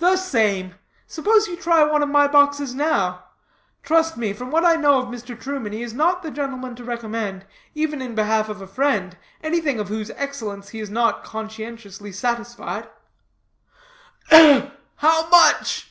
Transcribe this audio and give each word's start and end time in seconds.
"The 0.00 0.16
same. 0.16 0.74
Suppose 1.06 1.46
you 1.46 1.54
try 1.54 1.84
one 1.84 2.02
of 2.02 2.08
my 2.08 2.26
boxes 2.26 2.74
now. 2.74 3.22
Trust 3.84 4.16
me, 4.16 4.32
from 4.32 4.50
what 4.50 4.64
I 4.64 4.74
know 4.74 4.98
of 4.98 5.06
Mr. 5.06 5.40
Truman, 5.40 5.70
he 5.70 5.82
is 5.84 5.94
not 5.94 6.20
the 6.24 6.32
gentleman 6.32 6.74
to 6.74 6.82
recommend, 6.84 7.46
even 7.76 8.02
in 8.02 8.16
behalf 8.16 8.48
of 8.48 8.60
a 8.60 8.66
friend, 8.66 9.16
anything 9.40 9.78
of 9.78 9.86
whose 9.86 10.10
excellence 10.16 10.70
he 10.70 10.80
is 10.80 10.90
not 10.90 11.22
conscientiously 11.22 12.10
satisfied." 12.10 12.88
"Ugh! 14.32 14.68
how 14.96 15.28
much?" 15.28 15.88